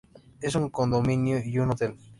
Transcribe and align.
Es 0.41 0.55
un 0.55 0.71
condominio 0.71 1.37
y 1.45 1.59
un 1.59 1.69
hotel. 1.73 1.95